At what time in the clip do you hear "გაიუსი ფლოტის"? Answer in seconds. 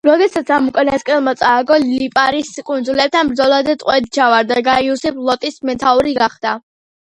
4.71-5.63